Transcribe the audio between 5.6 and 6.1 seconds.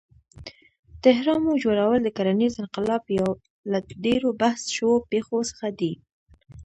دی.